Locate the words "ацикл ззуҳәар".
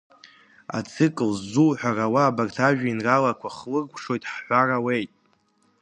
0.77-1.97